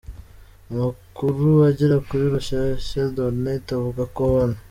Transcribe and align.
Amakuru 0.71 1.47
agera 1.69 1.95
kuri 2.07 2.23
Rushyashya.net 2.33 3.65
avuga 3.77 4.03
ko 4.15 4.21
Hon. 4.31 4.51